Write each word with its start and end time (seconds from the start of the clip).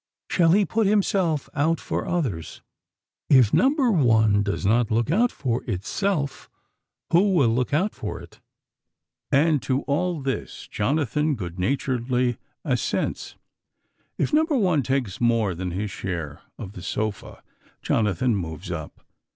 Shall 0.31 0.53
he 0.53 0.65
put 0.65 0.87
himself 0.87 1.47
out 1.53 1.79
for 1.79 2.07
others? 2.07 2.63
If 3.29 3.53
number 3.53 3.91
one 3.91 4.41
does 4.41 4.65
not 4.65 4.89
look 4.89 5.11
out 5.11 5.31
for 5.31 5.63
itself, 5.65 6.49
who 7.13 7.35
will 7.35 7.49
look 7.53 7.71
out 7.71 7.93
for 7.93 8.19
it? 8.19 8.39
And 9.31 9.61
to 9.61 9.83
all 9.83 10.19
this 10.19 10.67
Jonathan 10.67 11.35
good 11.35 11.59
naturedly 11.59 12.37
assents. 12.65 13.35
If 14.17 14.33
number 14.33 14.57
one 14.57 14.81
takes 14.81 15.21
more 15.21 15.53
than 15.53 15.69
his 15.69 15.91
share 15.91 16.41
of 16.57 16.71
the 16.71 16.81
sofa, 16.81 17.43
Jonathan 17.83 18.35
moves 18.35 18.71
up. 18.71 19.01